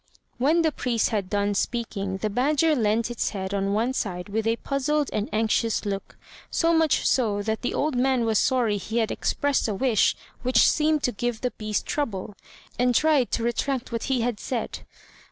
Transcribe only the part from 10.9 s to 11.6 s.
to give the